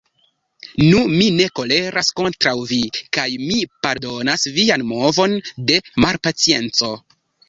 Nu, 0.83 1.01
mi 1.17 1.25
ne 1.33 1.43
koleras 1.59 2.07
kontraŭ 2.21 2.53
vi, 2.71 2.79
kaj 3.17 3.25
mi 3.49 3.59
pardonas 3.83 4.47
vian 4.55 4.87
movon 4.93 5.37
de 5.69 5.79
malpacienco. 6.07 6.91